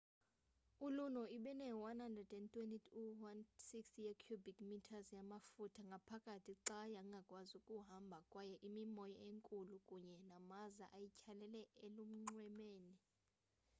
iluno 0.85 1.21
ibine-120-160 1.37 3.89
ye-cubic 4.05 4.57
metres 4.69 5.07
yamaftuha 5.17 5.79
ngaphakathi 5.89 6.53
xa 6.65 6.79
yangakwazi 6.95 7.53
ukuhamba 7.61 8.17
kwaye 8.31 8.55
imimoya 8.67 9.19
enkulu 9.29 9.75
kunye 9.87 10.17
namaza 10.31 10.85
ayityhalela 10.95 11.61
elunxwemeni 11.85 12.95